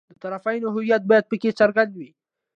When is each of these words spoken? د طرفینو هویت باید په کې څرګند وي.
د 0.09 0.11
طرفینو 0.23 0.67
هویت 0.75 1.01
باید 1.09 1.25
په 1.31 1.35
کې 1.41 1.49
څرګند 1.59 1.91
وي. 1.99 2.09